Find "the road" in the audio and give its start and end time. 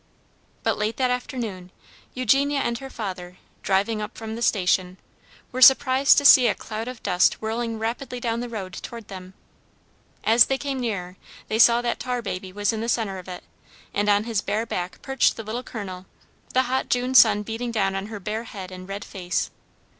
8.39-8.73